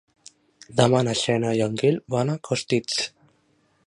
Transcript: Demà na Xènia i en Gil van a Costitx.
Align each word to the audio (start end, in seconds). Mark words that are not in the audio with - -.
Demà 0.79 1.01
na 1.07 1.13
Xènia 1.19 1.51
i 1.59 1.61
en 1.65 1.77
Gil 1.81 2.01
van 2.15 2.33
a 2.33 2.39
Costitx. 2.49 2.99